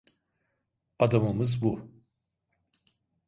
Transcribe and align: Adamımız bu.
Adamımız 0.99 1.61
bu. 1.61 1.91